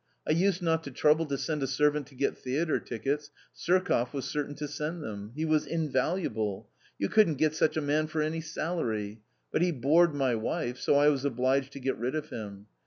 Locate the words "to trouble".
0.85-1.27